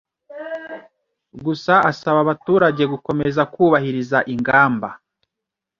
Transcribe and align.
Gusa 1.45 1.73
asaba 1.91 2.19
abaturage 2.25 2.83
gukomeza 2.93 3.41
kubahiriza 3.53 4.17
ingamba 4.33 4.89